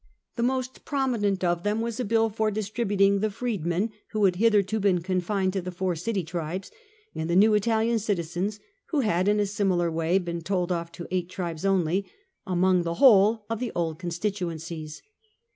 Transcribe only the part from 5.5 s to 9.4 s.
to the four city tribes) and the new Italian citizens (who had in